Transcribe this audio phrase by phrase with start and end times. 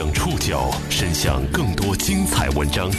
[0.00, 2.90] 将触角伸向更多精彩文章，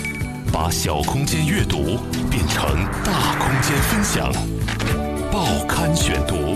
[0.53, 1.97] 把小空间阅读
[2.29, 2.63] 变成
[3.03, 4.31] 大空间分享。
[5.31, 6.53] 报刊选读，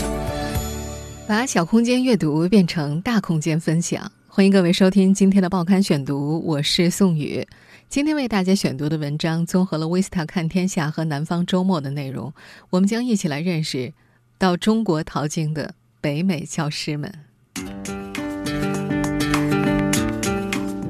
[1.28, 4.12] 把小空间阅读变成大空间分享。
[4.28, 7.44] 欢迎各位收听今天的报刊选读，我是宋宇。
[7.90, 12.32] 今天为大家选读的文章综合了《维斯塔看天下》和《南方周末》的内容，
[12.70, 13.92] 我们将一起来认识
[14.38, 17.12] 到中国淘金的北美教师们。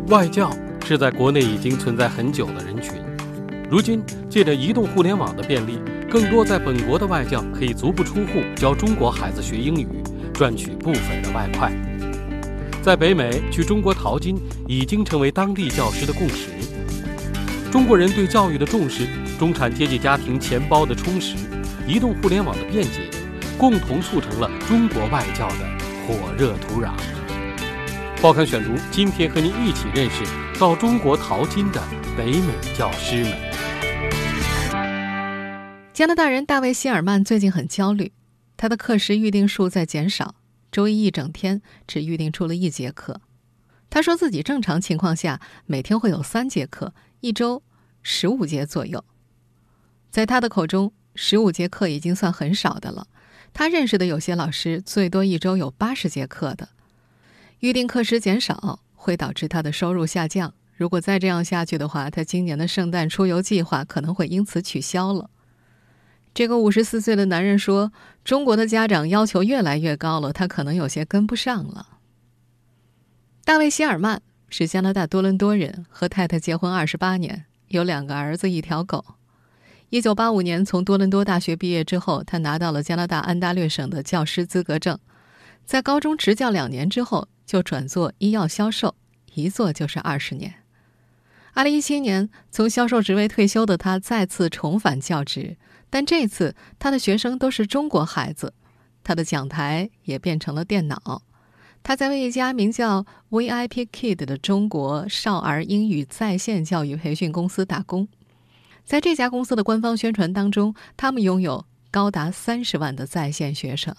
[0.07, 0.51] 外教
[0.85, 2.93] 是在国内已经存在很久的人群，
[3.71, 9.87] 如今借着移动互联网的便利，更多在本国的外教可以足不出户教中国孩子学英语，
[10.31, 11.71] 赚取不菲的外快。
[12.83, 16.49] 在北美去中国淘金已经成为当地教师的共识。
[17.71, 19.07] 中国人对教育的重视，
[19.39, 21.35] 中产阶级家庭钱包的充实，
[21.87, 23.09] 移动互联网的便捷，
[23.57, 25.65] 共同促成了中国外教的
[26.07, 26.91] 火热土壤。
[28.21, 30.23] 报刊选读，今天和您一起认识
[30.59, 31.83] 到中国淘金的
[32.17, 33.33] 北美教师们。
[35.93, 38.13] 加拿大人大卫·希尔曼最近很焦虑，
[38.57, 40.35] 他的课时预定数在减少。
[40.71, 43.21] 周一一整天只预定出了一节课，
[43.89, 47.61] 他说自己正常情况下每天会有三节课，一周
[48.01, 49.05] 十五节左右。
[50.09, 53.07] 在他的口中，十五节课已经算很少的了。
[53.53, 56.69] 他认识的有些老师最多一周有八十节课的。
[57.65, 60.53] 预定课时减少会导致他的收入下降。
[60.75, 65.31] 如果再这样下去的话，他今年的圣诞出游计划可能会因此取消了。
[66.31, 67.91] 这个五十四岁的男人说
[68.23, 71.87] ：“中国的家长要求越来越高了，他可能有些跟不上了。”
[73.43, 79.03] 大卫·希尔曼是加拿大多伦多人，和太太结婚二十八年，有两个儿子，一条狗。
[79.89, 84.99] 一九八五年从多伦多大学毕业之后，他拿到了加拿大安大略省的教师资格证。
[85.65, 88.95] 在高中执教两年之后，就转做医药销售，
[89.33, 90.55] 一做就是二十年。
[91.53, 95.57] 二零一七年从销售职位退休的他，再次重返教职。
[95.89, 98.53] 但这次他的学生都是中国孩子，
[99.03, 101.21] 他的讲台也变成了电脑。
[101.81, 108.07] 他在为一家名叫 VIP Kid 的中国少儿英语在线教育培训公司打工。
[108.83, 113.95] 在这家公司的官方宣传当中，他们拥有高达三十万的在线学生。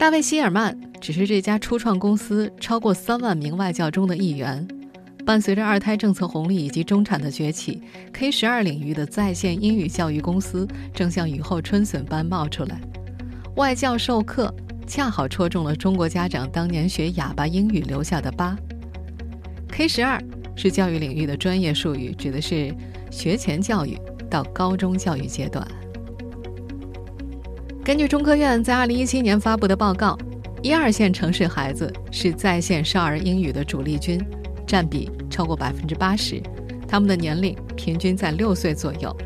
[0.00, 4.66] 大卫·希尔曼只是这家初创公司超过三万名外教中的一员。
[5.26, 12.80] 伴随着二胎政策红利以及中产的崛起，K 十二领域的在线英语教育公司正像雨后春笋般冒出来。
[13.56, 14.50] 外教授课
[14.86, 18.56] 恰好戳中了中国家长当年学哑巴英语留下的疤。
[19.68, 20.18] K 十二
[20.56, 22.74] 是教育领域的专业术语，指的是
[23.10, 23.98] 学前教育
[24.30, 25.62] 到高中教育阶段。
[27.82, 30.16] 根据中科院在2017年发布的报告，
[30.62, 34.22] 一二线城市孩子是在线少儿英语的主力军。
[34.66, 36.40] 占比超过百分之八十，
[36.86, 39.16] 他们的年龄平均在六岁左右。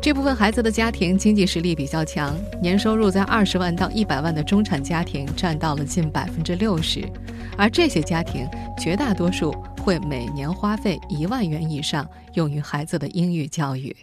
[0.00, 7.04] 这部分孩子的家庭经济实力比较强，年收入在二十万到一百万的中产家庭占到了近百分之六十，
[7.56, 8.46] 而这些家庭
[8.78, 9.50] 绝大多数
[9.82, 13.96] 会每年花费一万元以上用于孩子的英语教育。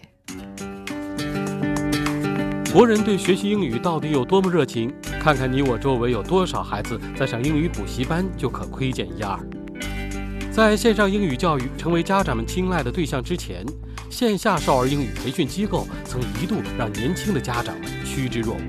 [2.76, 4.94] 国人对学习英语到底有多么热情？
[5.18, 9.40] 看看你我周围有多少孩子在上英语补习班，就可窥见一二。
[10.52, 13.66] 在线上英语教育成为家长们青睐的对象之前，
[14.10, 18.64] 线下少儿英语培训机构曾一度让年轻的家长们趋之若鹜。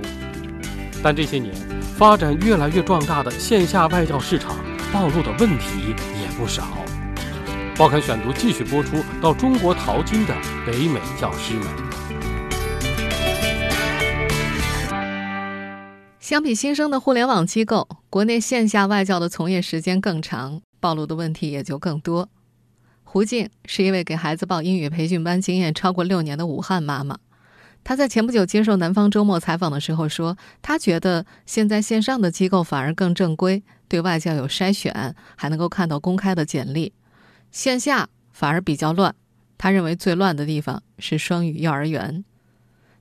[1.03, 1.53] 但这些年，
[1.99, 4.55] 发展越来越壮大的线下外教市场
[4.93, 6.62] 暴露的问题也不少。
[7.77, 10.34] 报刊选读继续播出到中国淘金的
[10.65, 11.85] 北美教师们。
[16.26, 20.60] 相比新生的互联网机构，国内线下外教的从业时间更长。
[20.81, 22.28] 暴露的问题也就更多。
[23.04, 27.16] 胡静是一位给孩子报英语培训班经验超过六年的武汉妈妈，
[27.84, 36.90] 她在前不久接受《南方周末》采访的时候说：“她觉得现在线上的机构反而更正规，对外教有筛选，还能够看到公开的简历；
[37.52, 39.14] 线下反而比较乱。
[39.56, 42.25] 她认为最乱的地方是双语幼儿园。”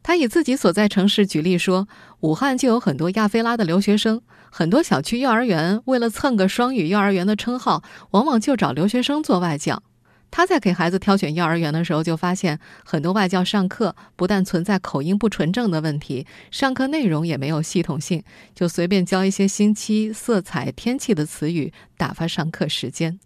[0.08, 1.88] 他以自己所在城市举例说，
[2.20, 4.22] 武汉就有很多亚非拉的留学生，
[4.52, 7.82] 很多小区幼儿园为了蹭个双语幼儿园的称号，
[8.12, 9.82] 往往就找留学生做外教。
[10.30, 18.24] 他在给孩子挑选幼儿园的时候，就发现很多外教上课不但存在口音不纯正的问题，上课内容也没有系统性，
[18.54, 23.20] 就随便教一些星期、色彩、天气的词语，打发上课时间。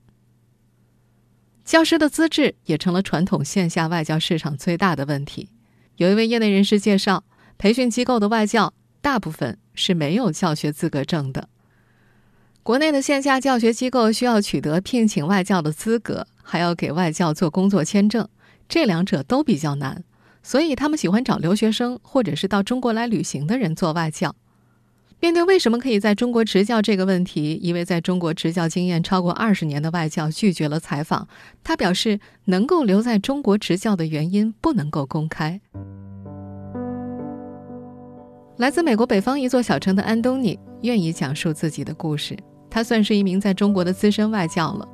[1.65, 5.49] 教师的资质也成了传统线下外教市场最大的问题。
[5.99, 7.25] 有一位业内人士介绍，
[7.57, 11.49] 培训机构的外教大部分是没有教学资格证的。
[12.63, 18.29] 国内的线下教学机构需要取得聘请外教的资格，还要给外教做工作签证，
[18.69, 20.01] 这两者都比较难，
[20.41, 24.33] 所以他们喜欢找留学生或者是到中国来旅行的人做外教。
[25.21, 31.27] 面对为什么可以在中国执教这个问题，一位在中国执教经验超过二十年的外教拒绝了采访。
[31.61, 35.59] 他表示，能够留在中国执教的原因不能够公开。
[38.55, 42.37] 来自美国北方一座小城的安东尼愿意讲述自己的故事。
[42.69, 44.87] 他算是一名在中国的资深外教了。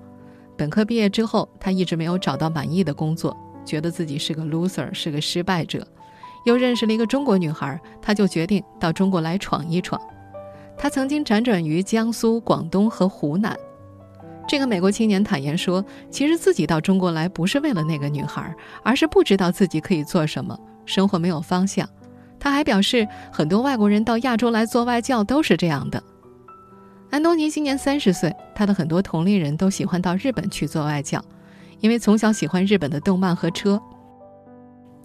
[0.57, 5.85] 本科毕业之后，他一直没有找到满意的工作，觉得自己是个 loser，是个失败者。
[6.45, 10.01] 又认识了一个中国女孩，他就决定到中国来闯一闯。
[10.77, 13.57] 他曾经辗转于江苏、广东和湖南。
[14.47, 21.89] 这个美国青年坦言说：“其实自己到中国来不是为了那个女孩，而是不知道自己可以做什么，生活没有方向。”
[22.39, 26.03] 他还表示，很多外国人到亚洲来做外教都是这样的。
[27.09, 31.23] 安东尼今年三十岁，他的很多同龄人都喜欢到日本去做外教，
[31.79, 33.81] 因为从小喜欢日本的动漫和车。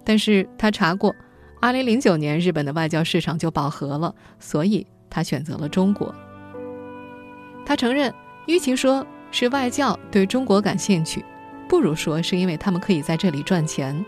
[0.03, 1.15] 但是他查过
[1.61, 6.15] ，2009年日本的外教市场就饱和了，所以他选择了中国。
[7.63, 8.11] 他承认，
[8.47, 11.23] 与其说是外教对中国感兴趣，
[11.69, 14.03] 不如说是因为他们可以在这里赚钱。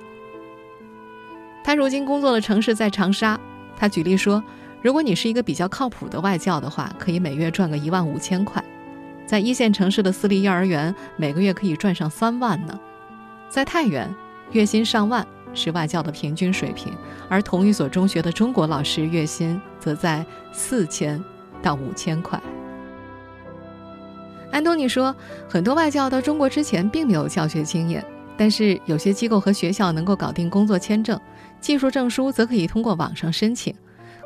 [1.64, 3.40] 他如今工作的城市在长沙。
[3.76, 4.44] 他举例说，
[4.82, 8.64] 如果你是一个比较靠谱的外教的话，可以每月赚个一万五千块。
[9.26, 12.80] 在一线城市的私立幼儿园，每个月可以赚上三万呢。
[13.50, 14.14] 在太原，
[14.52, 16.94] 月薪上万是外教的平均水平，
[17.30, 21.24] 而同一所中学的中国老师月薪则在四千
[21.62, 22.42] 到五千块。
[24.52, 25.16] 安东尼说，
[25.50, 28.04] 很多外教到中国之前并没有教学经验。
[28.36, 31.20] 但是有些机构和学校能够搞定工作签证，
[31.62, 33.74] 技术证书则可以通过网上申请。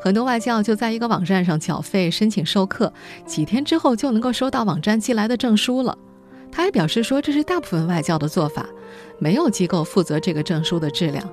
[0.02, 2.94] 很多外教就在一个网站上缴费申请授课，
[3.26, 5.98] 几天之后就能够收到网站寄来的证书了。
[6.52, 8.66] 他还表示说，这是大部分外教的做法，
[9.20, 11.24] 没有机构负责这个证书的质量。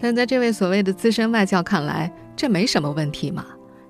[0.00, 3.46] 但在这位所谓的资深外教看来，这没什么问题嘛。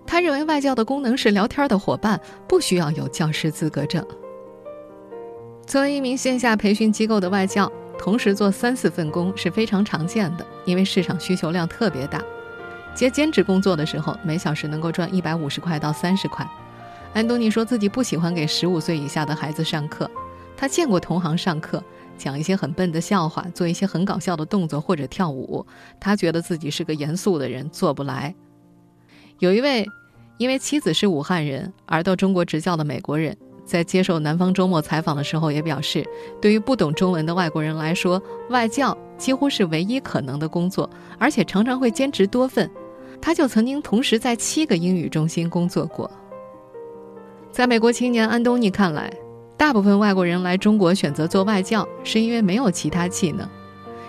[0.06, 4.05] 他认为外教的功能是聊天的伙伴，不需要有教师资格证。
[5.67, 7.70] 作为一名线下培训机构的外教。
[7.99, 12.20] 同时做三四份工是非常常见的，因为市场需求量特别大。
[12.96, 16.44] 接兼职工作的时候，每小时能够赚一百五十块到三十块。
[17.14, 20.11] 安东尼说自己不喜欢给十五岁以下的孩子上课，
[20.56, 21.82] 他见过同行上课，
[22.16, 25.66] 讲一些很笨的笑话，做一些很搞笑的动作或者跳舞。
[25.99, 28.34] 他觉得自己是个严肃的人，做不来。
[29.38, 29.87] 有一位
[30.38, 33.37] 因为妻子是武汉人而到中国执教的美国人。
[33.64, 36.04] 在接受《南方周末》采访的时候，也表示，
[36.40, 38.20] 对于不懂中文的外国人来说，
[38.50, 42.69] 外教几乎是唯一可能的工作，而且常常会兼职多份。
[43.20, 46.10] 他就曾经同时在七个英语中心工作过。
[47.52, 49.10] 在美国青年安东尼看来，
[49.62, 53.49] 大部分外国人来中国选择做外教，是因为没有其他技能。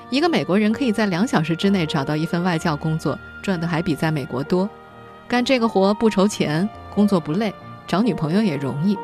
[0.09, 4.67] 一个美国人可以在两小时之内找到一份外教工作，赚的还比在美国多。
[5.27, 7.53] 干这个活不愁钱，工作不累，
[7.85, 8.97] 找女朋友也容易。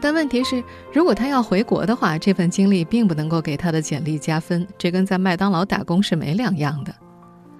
[0.00, 0.62] 但问题是，
[0.92, 6.94] 如果他要回国的话，这份经历并不能够给他的简历加分，这跟在麦当劳打工是没两样的。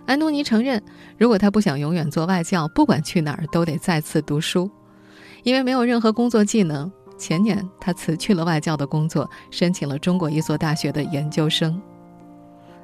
[0.06, 0.80] 安东尼承认，
[1.18, 4.70] 如果他不想永远做外教，不管去哪儿都得再次读书，
[5.42, 6.92] 因为没有任何工作技能。
[7.18, 11.80] 前年他辞去了外教的工作，申请了中国一所大学的研究生。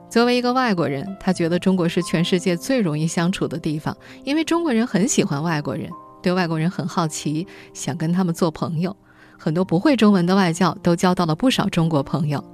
[0.08, 5.90] 作为一个外国人，他觉得中国是全世界最容易相处的地方，因为中国人很喜欢外国人，
[6.22, 8.94] 对外国人很好奇，想跟他们做朋友。
[9.38, 12.44] 很多不会中文的外教都交到了不少中国朋友，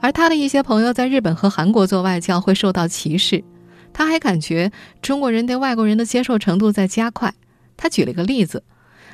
[0.00, 3.44] 而他的一些朋友在日本和韩国做外教会受到歧视。
[3.92, 7.32] 他还感觉中国人对外国人的接受程度在加快。
[7.76, 8.64] 他举了个例子：，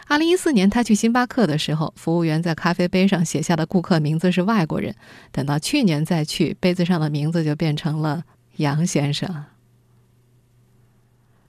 [0.08, 4.92] 二零一四年他去星巴克的时候，服务员在咖啡杯上写下的顾客名字是外国人；，
[5.30, 8.24] 等到去年再去，杯子上的名字就变成了
[8.56, 9.44] 杨先生。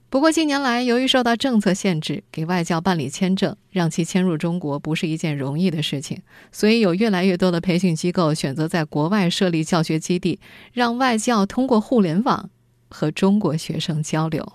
[0.08, 6.22] 不过近年来，由于受到政策限制，给外教办理签证，让其迁入中国不是一件容易的事情。
[6.52, 10.38] 所以，有越来越多的培训机构选择在国外设立教学基地，
[10.72, 12.48] 让外教通过互联网
[12.88, 14.46] 和中国学生交流。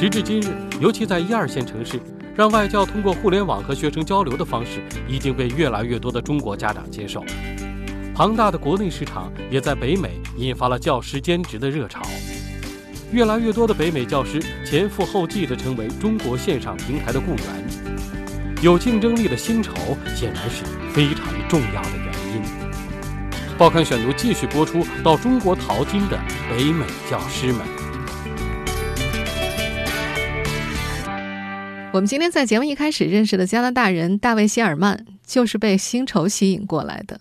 [0.00, 2.00] 时至今日，尤其在一二线城市，
[2.36, 7.24] 让外教通过互联网和学生交流的方式，已经被越来越多的中国家长接受。
[8.14, 12.00] 庞大的国内市场也在北美引发了教师兼职的热潮。
[13.10, 19.72] 越来越多的北美教师前赴后继地成为中国线上平台的雇员，有竞争力的薪酬
[20.14, 22.42] 显然是非常重要的原因。
[23.58, 26.16] 报刊选读继续播出到中国淘金的
[26.48, 27.77] 北美教师们。
[31.90, 37.20] 我们今天在节目一开始认识的加拿大人大卫·希尔曼，就是被薪酬吸引过来的。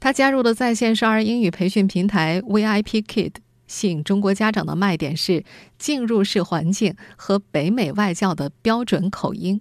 [0.00, 3.34] 他加入的在线少儿英语培训平台 VIP Kid，
[3.68, 5.44] 吸引中国家长的卖点是
[5.78, 9.60] 进入式环境和北美外教的标准口音。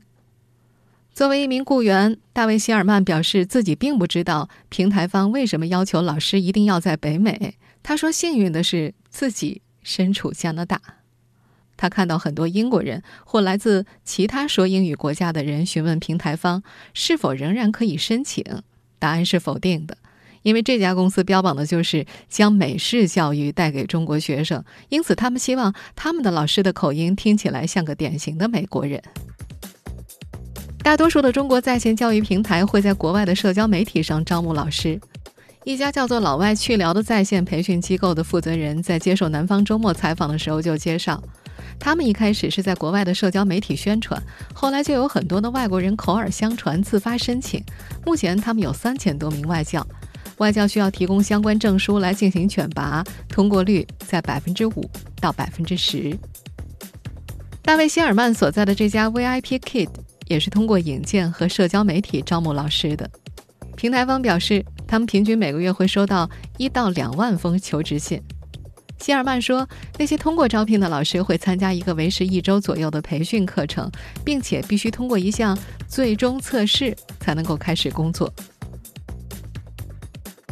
[1.13, 7.55] 作为一名雇员，大卫·希尔曼表示自己并不知道平台方为什么要求老师一定要在北美。
[7.83, 10.81] 他说：“幸运的是自己身处加拿大。”
[11.77, 16.63] 他看到很多英国人或来自其他说英语国家的人询问平台方
[16.93, 18.43] 是否仍然可以申请，
[18.99, 19.97] 答案是否定的，
[20.41, 29.01] 因为这家公司标榜的就是将美式教育带给中国学生，因此他们希望他们的老师的口音听起来像个典型的美国人。
[30.83, 34.99] 大多数的中国在线教育平台会在国外的社交媒体上招募老师。
[35.63, 41.19] 一家叫做“老外去聊”的在线培训机构的负责人在接受南方周末采访的时候就介绍。
[41.79, 44.21] 他们一开始是在国外的社交媒体宣传，
[44.53, 47.63] 后来就有很多的外国人口耳相传自发申请。
[48.05, 49.85] 目前他们有三千多名外教，
[50.37, 54.89] 外教需要提供相关证书来进行选拔，通过率在百分之五
[55.21, 56.17] 到百分之十。
[57.61, 59.89] 大卫·希尔曼所在的这家 VIP Kid
[60.27, 63.09] 也是通过引荐和社交媒体招募老师的。
[63.75, 68.21] 平台方表示，他们平均每个月会收到一到两万封求职信。
[68.99, 69.67] 希尔曼说
[69.99, 73.91] ：“那些通过招聘的老师会参加一个为时一周左右的培训课程，
[74.23, 75.55] 并且必须通过一项
[75.87, 78.33] 最终测试才能够开始工作。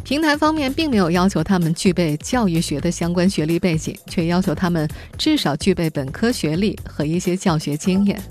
[0.04, 8.22] 平台方面并没有要求他们具备教育学的相关学历背景，却要求他们至少具备本科学历和一些教学经验。”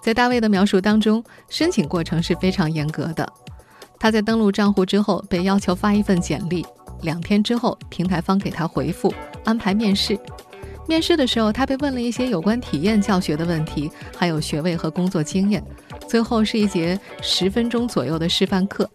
[0.00, 3.28] 在大卫的描述当中，申请过程是非常严格的。
[3.98, 6.64] 他在登录账户之后被要求发一份简历。
[7.02, 9.12] 两天之后，平台方给他回复，
[9.44, 10.18] 安排面试。
[10.88, 15.62] 面试的时候，他被问了一些有关体验教学的问题，还有学位和工作经验。
[16.06, 18.88] 最后是一节十分钟左右的示范课。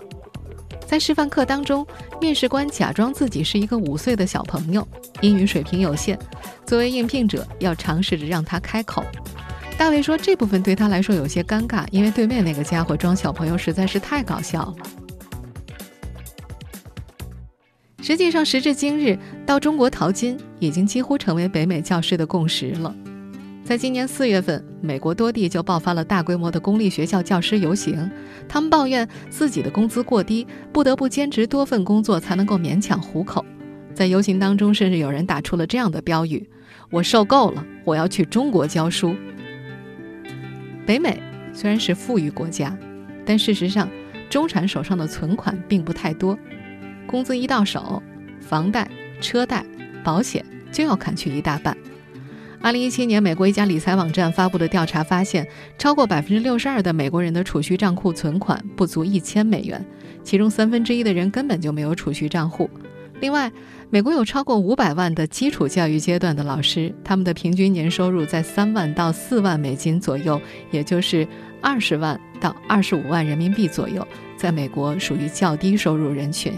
[0.85, 1.85] 在示范课当中，
[2.19, 4.85] 面试官假装自己是一个五岁的小朋友，
[5.21, 6.17] 英语水平有限。
[6.65, 9.03] 作为应聘者，要尝试着让他开口。
[9.77, 14.75] 大卫说，这部分对他来说有些尴尬，因为对面那个家伙装小朋友实在是太搞笑了。
[18.01, 22.93] 实际上，时至今日，到中国淘金已经几乎成为北美教师的共识了。
[23.63, 28.09] 在今年四月份，美国多地就爆发了大规模的公立学校教师游行，
[28.49, 33.45] 他们抱怨自己的工资过低，不得不兼职多份工作才能够勉强糊口。
[33.93, 36.49] 在游行当中，甚至有人打出了这样的标语
[36.89, 39.15] ：“我受够了，我要去中国教书。”
[40.87, 41.21] 北美
[41.53, 42.75] 虽然是富裕国家，
[43.23, 43.87] 但事实上，
[44.27, 46.37] 中产手上的存款并不太多。
[47.11, 48.01] 工资一到手，
[48.39, 48.89] 房贷、
[49.19, 49.65] 车贷、
[50.01, 51.75] 保险就要砍去一大半。
[52.61, 55.45] 二零一七年，美国一家理财网站发布的调查发现，
[55.77, 59.83] 超过百分之六十二的美国人的储蓄账户存款不足一千美元，
[60.23, 62.69] 其中三分之一的人根本就没有储蓄账户。
[63.19, 63.51] 另外，
[63.89, 70.39] 美国有超过五百万的基础教育阶段的老师，他们的平均年收入在三万到四万美金左右，
[70.71, 71.27] 也就是
[71.61, 76.53] 二十万到二十五万人民币左右，在美国属于较低收入人群。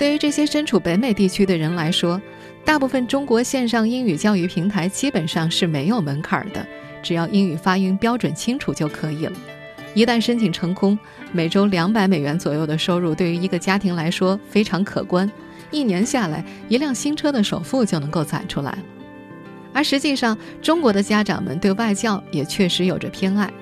[0.00, 2.18] 对于这些身处北美地区的人来说，
[2.64, 6.66] 大部分中国线上英语教育平台基本上是没有门槛的，
[7.02, 9.32] 只要英语发音标准清楚就可以了。
[9.92, 10.98] 一旦申请成功，
[11.32, 15.30] 每周两百美元左右的收入对于一个家庭来说非常可观，
[15.70, 18.78] 一年下来，一辆新车的首付就能够攒出来了。
[19.74, 23.52] 而实际上，中国的家长们对外教也确实有着偏爱。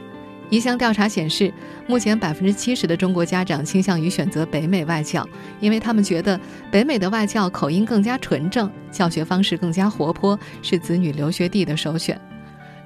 [0.51, 1.53] 一项调查显示，
[1.87, 5.27] 目前百分之七十的中国家长倾向于选择北美外教，
[5.61, 6.41] 因为他们觉得
[6.71, 12.19] 北美的外教口音更加纯正，教学方式更加活泼，是子女留学地的首选。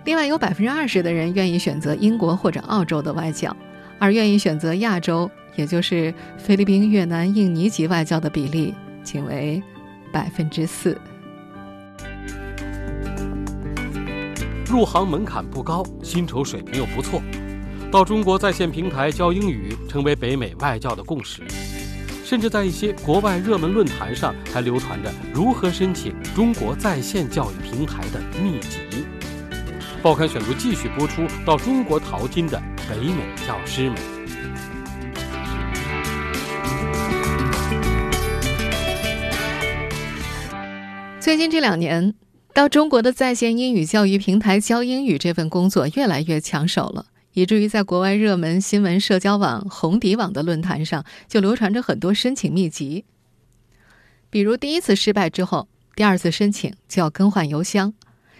[0.05, 3.57] 另外，有百分之二十的人愿意选择英国或者澳洲的外教，
[4.01, 9.63] 而愿意选择亚洲，也就是菲律宾、越南、印尼籍外教的比例仅为
[10.13, 11.01] 百分之四。
[14.67, 17.23] 入行门槛不高，薪酬水平又不错。
[17.93, 21.43] 到中国在线平台教英语，成为北美外教的共识，
[22.25, 28.79] 甚至在一些国外热门论坛上还流传着如何申请中国在线教育平台的秘籍。
[30.03, 32.59] 报刊选读继续播出：到中国淘金的
[32.89, 33.99] 北美教师们。
[41.21, 42.15] 最近这两年，
[42.55, 47.05] 到中国的在线英语教育平台教英语这份工作越来越抢手了。
[47.33, 53.05] 以至于在国外热门新闻社交网红底网的论坛上，就流传着很多申请秘籍。
[54.31, 57.93] 比如，第一次失败之后，第二次申请就要更换邮箱。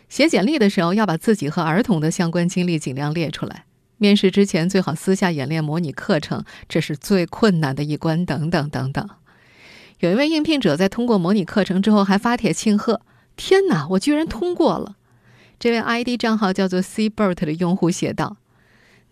[0.09, 3.65] 写简历的时候要把自己和儿童的相关经历尽量列出来。
[3.97, 8.27] 面试之前最好私下演练模拟课程，这是最困难的一关。
[8.27, 9.09] 等等等等。
[10.01, 13.01] 有一位应聘者在通过模拟课程之后还发帖庆贺
[13.37, 14.97] ：“天哪，我居然通过了！”
[15.61, 18.37] 这位 ID 账号叫做 Seabird 的用户写道：“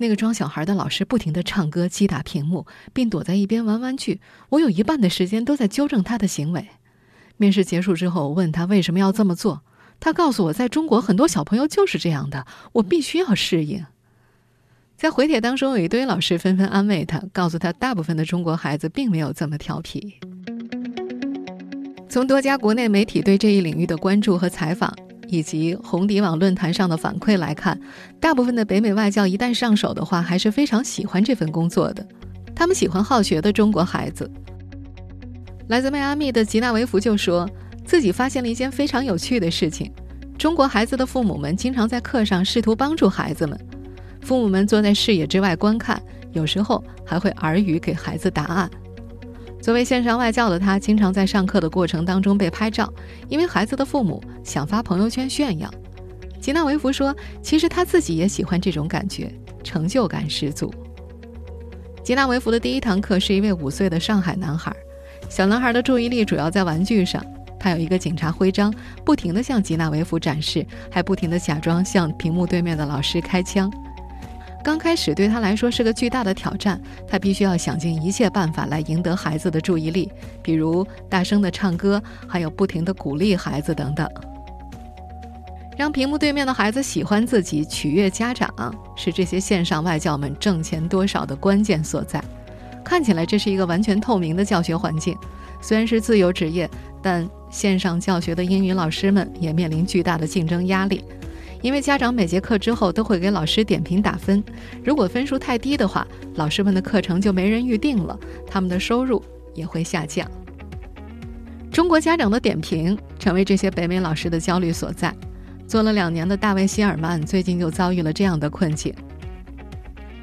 [0.01, 2.65] 那个装小孩的老师不停地唱歌击打屏幕，
[2.95, 4.19] 并躲在一边玩玩具。
[4.49, 6.69] 我有一半的时间都在纠正他的行为。
[7.37, 9.61] 面试结束之后，我问他为什么要这么做，
[10.01, 13.85] 他告诉我，在中国很多小朋友就是这样的，我必须要适应。”
[14.97, 20.15] 在回帖当中，有一堆老师纷纷安慰他，告诉他大部分的中国孩子并没有这么调皮。
[22.09, 24.97] 从多家国内媒体对这一领域的关注和采访。
[25.31, 27.81] 以及红底网论坛上的反馈来看，
[28.19, 32.05] 大部分的北美外教一旦上手的话，还是非常喜欢这份工作的。
[32.55, 34.29] 他们喜欢好学的中国孩子。
[35.69, 37.49] 来自迈阿密的吉纳维弗就说
[37.85, 39.93] 自己发现了一件非常有趣的事情：
[40.37, 43.59] 中国孩子的父母们经常在课上试图帮助孩子们，
[44.21, 48.69] 父母们坐在视野之外观看，有时候还会耳语给孩子答案。
[49.61, 52.93] 作为线上外教的他，经常在上课的过程当中被拍照，
[53.29, 55.71] 因为孩子的父母想发朋友圈炫耀。
[56.41, 59.31] 吉纳维夫说：“其实他自己也喜欢这种感觉，
[59.63, 60.73] 成就感十足。”
[62.03, 64.75] 吉纳维夫的第一堂课是一位五岁的上海男孩，
[65.29, 67.23] 小男孩的注意力主要在玩具上，
[67.59, 68.73] 他有一个警察徽章，
[69.05, 73.71] 不停地向吉纳维夫展示，还不停地假装向屏幕对面的老师开枪。
[74.63, 80.11] 刚开始对他来说是个巨大的挑战，他必须要想尽一切办法来赢得孩子的注意力，
[80.43, 84.09] 比如大声的唱歌，还有不停的鼓励孩子等等。
[85.79, 88.53] 让屏幕对面的孩子喜欢自己、取悦家长，
[88.95, 92.23] 是这些线上外教们挣钱多少的关键所在。
[92.85, 95.17] 看起来这是一个完全透明的教学环境，
[95.63, 96.69] 虽然是自由职业，
[97.01, 101.03] 但线上教学的英语老师们也面临巨大的竞争压力。
[101.63, 104.43] 因为家长每节课之后都会给老师点评打分，
[104.83, 109.23] 如果分数太低的话，老师们的课程就没人预定了，他们的收入
[109.55, 110.29] 也会下降。
[111.71, 115.15] 中国家长的点评成为这些北美老师的焦虑所在。
[115.67, 118.93] 做了两年的大卫·希尔曼最近就遭遇了这样的困境。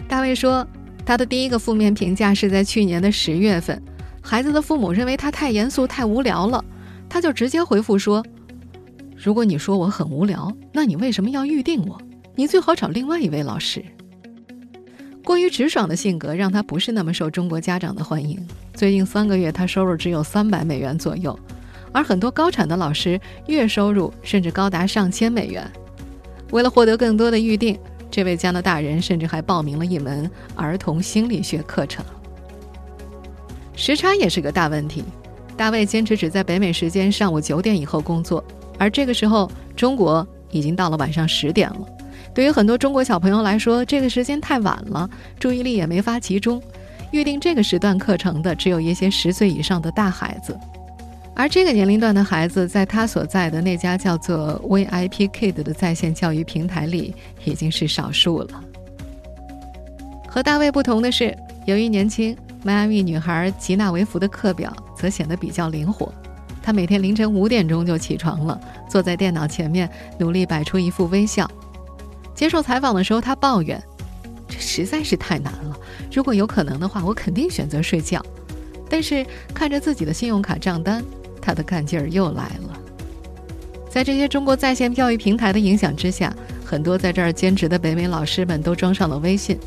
[0.06, 0.68] 大卫说，
[1.06, 3.82] 他的第一个负面评价是在去年的十月份，
[4.22, 6.64] 孩子的父母认为他太严肃、太无聊了，
[7.08, 8.26] 他就直接回复说。
[9.18, 12.00] 如果你说我很无聊，那你为什么要预定我？
[12.36, 13.84] 你最好找另外一位老师。
[15.24, 18.40] 过于直爽的性格让他不是那么受中国家长的欢迎。
[18.76, 21.38] 最近三个月，他收入只有三百美元左右，
[21.92, 25.68] 而很多高产的老师月收入甚至高达上千美元。
[26.52, 27.78] 为了获得更多的预定，
[28.12, 32.06] 这位加拿大人甚至还报名了一门儿童心理学课程。
[33.76, 35.04] 时差也是个大问题。
[35.58, 38.44] 大卫坚持只在北美时间上午九点以后工作。
[38.80, 41.80] 而这个时候，中国已经到了晚上十点了。
[42.34, 45.10] 对于很多中国小朋友来说，这个时间太晚了，
[45.40, 46.62] 注意力也没法集中。
[47.12, 50.58] 预定这个时段课程的，只有一些十岁以上的大孩子。
[51.34, 58.64] 而这个年龄段的孩子，在他所在的那家叫做 VIP Kid 的在线教育平台里，已经是少数了。
[60.28, 61.36] 和大卫不同的是，
[61.66, 66.12] 由于年轻，迈阿密女孩吉娜维芙的课表则显得比较灵活。
[66.68, 71.50] 他每天凌晨五点钟就起床了，坐在电脑前面，努力摆出一副微笑。
[72.36, 73.82] 接受采访的时候，他抱怨
[74.50, 75.80] ：“这实在是太难了。
[76.12, 78.22] 如果有可能的话，我肯定选择睡觉。”
[78.90, 81.02] 但是看着自己的信用卡账单，
[81.42, 82.78] 他的干劲儿又来了。
[83.90, 89.58] 在这些中国在线教育平台的影响之下，很多在这儿兼职的北美老师们都装上了微信。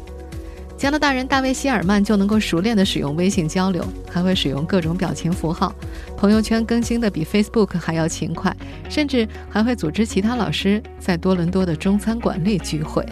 [0.81, 5.75] 加拿大人大卫·希尔曼就能够熟练地使用微信交流，还会使用各种表情符号，
[6.16, 8.57] 朋友圈更新的比 Facebook 还要勤快，
[8.88, 13.05] 甚至还会组织其他老师在多伦多的中餐馆里聚会。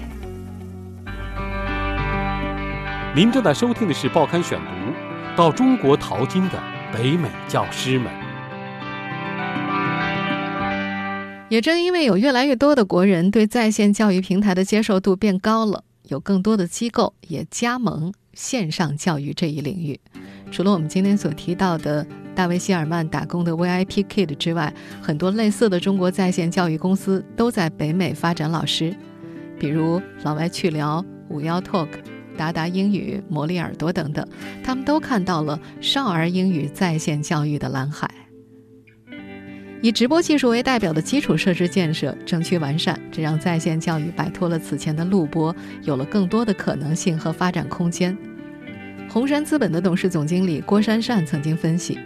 [3.14, 4.92] 您正在收听的是《报刊选读》，
[5.36, 6.58] 到中国淘金的
[6.90, 8.10] 北美教师们。
[11.50, 15.84] 也正因为有越来越多的国人对在线教育平台的接受度变高了。
[16.08, 19.98] 有更多的机构也加盟线上教育这一领域。
[20.50, 28.96] 除了我们今天所提到的大卫·希尔曼打工的 VIP Kid 之外，很多类似的中国在线教育公司都在北美发展老师，
[29.58, 31.88] 比如老外去聊、五幺 Talk、
[32.36, 34.26] 达达英语、魔力耳朵等等，
[34.64, 38.10] 他们都看到了少儿英语在线教育的蓝海。
[39.80, 48.16] 以直播技术为代表的基础设施建设正趋完善，这让在线教育摆脱了此前的录播，有了更多的可能性和发展空间。
[49.08, 51.98] 红杉资本的董事总经理郭珊珊曾经分析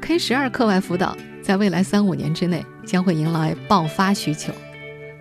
[0.00, 4.52] ，K 十二课外辅导在未来三五年之内将会迎来爆发需求。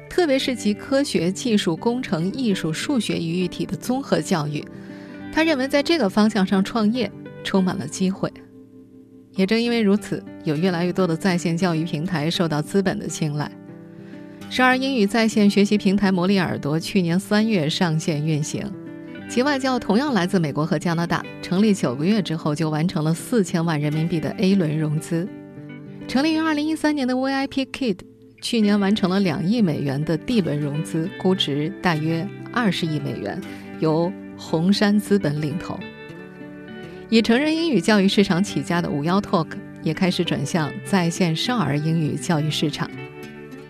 [0.10, 4.63] 特别是集科学、技术、工程、艺术、数学于一体的综合教育。
[5.32, 7.12] 他认为，在这个方向上创业
[7.44, 8.32] 充满了机会。
[9.32, 13.52] 也正因为如此，有越来越多的在线教育平台受到资本的青睐。
[14.50, 18.64] 少儿英语在线学习平台“魔力耳朵”去年三月上线运行，
[19.28, 21.26] 其外教同样来自美国和加拿大。
[21.42, 25.28] 成立九个月之后，就完成了四千万人民币的 A 轮融资。
[26.08, 27.98] 成立于二零一三年的 VIP Kid，
[28.42, 33.42] 去年完成了两亿美元的 D 轮融资，估值大约二十亿美元，
[33.80, 35.80] 由红杉资本领投。
[37.10, 39.48] 以成人英语教育市场起家的五幺 Talk
[39.84, 42.89] 也开始转向在线少儿英语教育市场。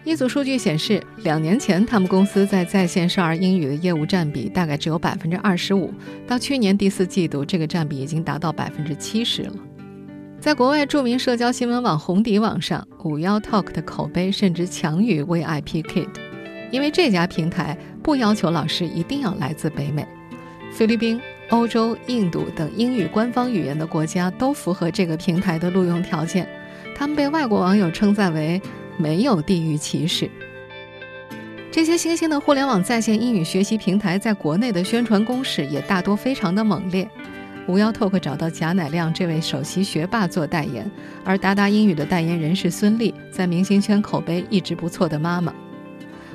[0.05, 5.93] 一组数据显示，两年前他们公司在在线少儿英语的业务占比大概只有百分之二十五，
[6.27, 9.53] 到去年第四季度，这个占比已经达到百分之七十了。
[10.41, 16.09] 在国外著名社交新闻网红底网上，五幺 Talk 的口碑甚至强于 VIP Kid，
[16.69, 20.05] 因为这家平台不要求老师一定要来自北美、
[20.73, 21.17] 菲律宾、
[21.49, 26.47] 欧洲、印度等英语官方语言的国家都符合这个平台的录用条件。
[26.95, 28.61] 他们被外国网友称赞为。
[28.95, 30.29] 没有地域歧视。
[31.71, 37.09] 这些新兴的互联网在线英语学习平台在国内的宣传攻势也大多非常的猛烈。
[37.65, 40.89] 无忧 Talk 找到贾乃亮这位首席学霸做代言，
[41.25, 45.51] 而达达英语的代言人是孙俪，在明星圈口碑一直不错的妈妈。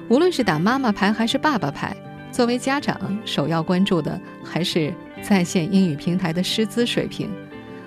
[0.09, 1.97] 无论是打妈妈牌还是爸爸牌，
[2.31, 7.29] 作为家长，首要关注的还是在线英语平台的师资水平，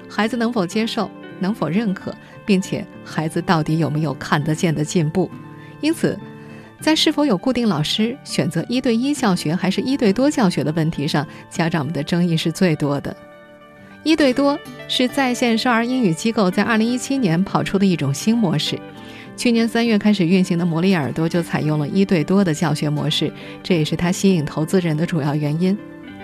[0.10, 1.10] 孩子能否接受。
[1.40, 2.14] 能否认可，
[2.46, 5.28] 并且孩子到底有没有看得见的进步？
[5.80, 6.16] 因此，
[6.80, 13.18] 在是否有固定老师、选择一对一教学还是一对多教学的问题上，家长们的争议是最多的。
[14.04, 14.56] 一对多
[14.88, 18.80] 是在线少儿英语机构在2017年跑出的一种新模式，
[19.42, 25.76] 去年三月开始运行的魔力耳朵就采用了一对多的教学模式，这也是它吸引投资人的主要原因。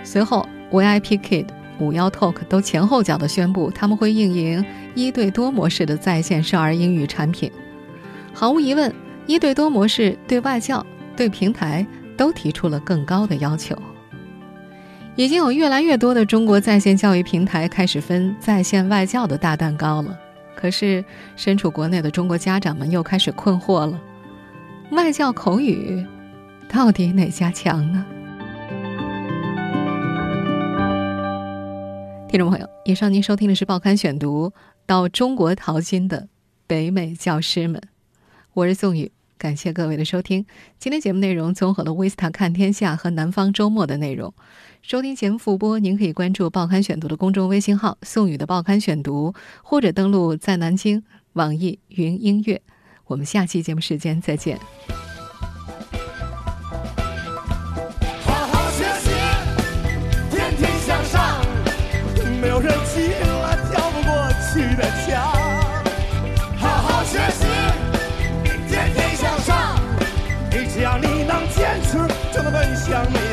[0.04, 1.46] 随后，VIP Kid。
[1.80, 7.50] 五幺 Talk 都前后脚的宣布，他们会运营一对多模式的在线少儿英语产品。
[8.32, 8.94] 毫无疑问，
[9.26, 11.84] 一对多模式对外教、对平台
[12.16, 13.76] 都提出了更高的要求。
[15.16, 20.16] 已经有越来越多的中国在线教育平台开始分在线外教的大蛋糕了。
[20.60, 21.04] 可是，
[21.36, 24.02] 身处国内的中国家长们又开始困惑了：
[24.90, 26.04] 外教口语
[26.68, 28.04] 到底哪家强呢？
[32.28, 34.48] 听众朋友，以上您收听的是《报刊选读》，
[34.84, 36.26] 到中国淘金的
[36.66, 37.80] 北美教师们，
[38.54, 40.44] 我是宋宇，感谢各位的收听。
[40.80, 44.34] 今天节目内容综合了《威斯塔看天下》和《南方周末》的内容。
[44.82, 51.02] 收听前目复播您可以关注报刊选读的公众微信号宋雨的报刊选读或者登录在南京
[51.34, 52.62] 网易云音乐。
[53.06, 54.58] 我们下期节目时间再见。
[58.24, 59.10] 好好学习
[60.30, 61.44] 天天向上
[62.40, 64.12] 没有人行了跳不过
[64.52, 65.22] 去的墙
[66.56, 67.46] 好好学习
[68.68, 69.78] 天天向上
[70.50, 71.98] 你只要你能坚持
[72.32, 73.27] 就能奔向美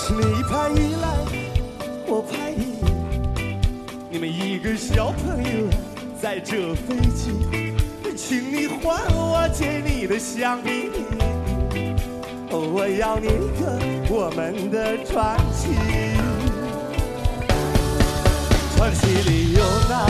[0.00, 1.08] 是你拍一来，
[2.06, 2.78] 我拍一，
[4.08, 5.68] 你们一个小朋友
[6.22, 7.74] 在这飞机，
[8.16, 10.88] 请你还我借你的橡皮，
[12.48, 13.76] 我要念一个
[14.08, 15.74] 我们的传奇，
[18.76, 20.06] 传奇里有闹，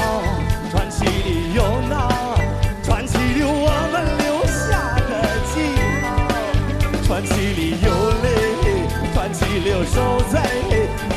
[9.95, 10.41] 受罪，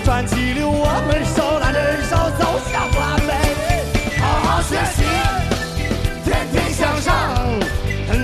[0.04, 3.32] 传奇流我们手拉着手走向完美。
[4.20, 5.04] 好好学习，
[6.24, 7.12] 天天向上，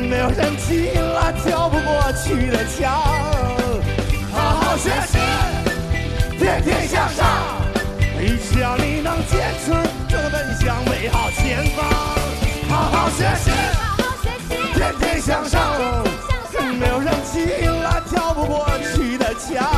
[0.10, 2.92] 没有人气了跳不过去的墙。
[4.32, 5.18] 好好学习，
[6.38, 7.26] 天天向上，
[8.52, 9.72] 只要你能坚持，
[10.08, 11.86] 就能奔向美好前方。
[12.70, 13.52] 好好学习，
[14.74, 15.62] 天天向上，
[16.80, 19.77] 没有人气了跳不过去的墙。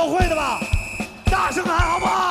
[0.00, 0.58] 都会的吧？
[1.30, 2.29] 大声喊好不好？